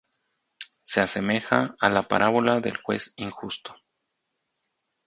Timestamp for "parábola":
2.07-2.59